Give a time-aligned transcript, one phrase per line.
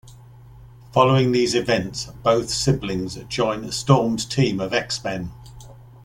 [0.93, 5.29] Following these events, both siblings join Storm's team of X-Men.